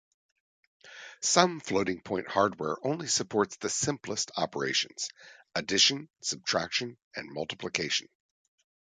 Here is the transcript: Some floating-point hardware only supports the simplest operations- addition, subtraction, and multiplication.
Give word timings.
Some 1.21 1.59
floating-point 1.59 2.27
hardware 2.27 2.75
only 2.83 3.05
supports 3.05 3.57
the 3.57 3.69
simplest 3.69 4.31
operations- 4.35 5.09
addition, 5.53 6.09
subtraction, 6.21 6.97
and 7.15 7.31
multiplication. 7.31 8.07